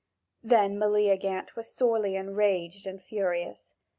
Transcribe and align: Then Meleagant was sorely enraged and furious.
Then 0.41 0.79
Meleagant 0.79 1.55
was 1.55 1.71
sorely 1.71 2.15
enraged 2.15 2.87
and 2.87 2.99
furious. 2.99 3.75